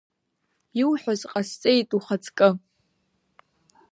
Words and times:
Иуҳәаз 0.81 1.21
ҟасҵеит, 1.31 1.89
ухаҵкы… 1.97 2.49